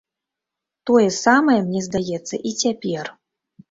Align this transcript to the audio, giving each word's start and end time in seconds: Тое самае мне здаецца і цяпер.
Тое 0.91 1.05
самае 1.19 1.61
мне 1.69 1.85
здаецца 1.91 2.43
і 2.47 2.59
цяпер. 2.61 3.17